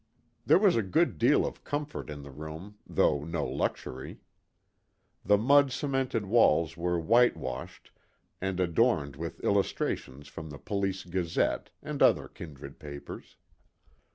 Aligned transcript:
There 0.47 0.57
was 0.57 0.75
a 0.75 0.81
good 0.81 1.19
deal 1.19 1.45
of 1.45 1.63
comfort 1.63 2.09
in 2.09 2.23
the 2.23 2.31
room, 2.31 2.79
though 2.87 3.23
no 3.23 3.45
luxury. 3.45 4.19
The 5.23 5.37
mud 5.37 5.71
cemented 5.71 6.25
walls 6.25 6.75
were 6.75 6.99
whitewashed 6.99 7.91
and 8.41 8.59
adorned 8.59 9.15
with 9.15 9.41
illustrations 9.43 10.27
from 10.27 10.49
the 10.49 10.57
Police 10.57 11.03
Gazette, 11.03 11.69
and 11.83 12.01
other 12.01 12.27
kindred 12.27 12.79
papers. 12.79 13.35